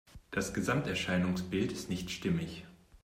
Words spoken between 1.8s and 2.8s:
nicht stimmig.